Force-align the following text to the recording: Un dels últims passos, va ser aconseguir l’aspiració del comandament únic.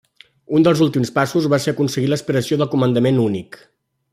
Un 0.59 0.63
dels 0.67 0.79
últims 0.85 1.11
passos, 1.17 1.47
va 1.55 1.59
ser 1.65 1.73
aconseguir 1.75 2.09
l’aspiració 2.13 2.61
del 2.63 2.71
comandament 2.75 3.21
únic. 3.29 3.61